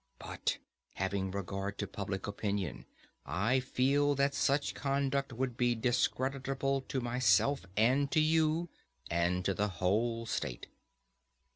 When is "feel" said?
3.59-4.15